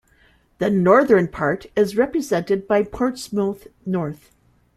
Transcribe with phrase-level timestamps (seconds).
[0.57, 4.31] The northern part is represented by Portsmouth North.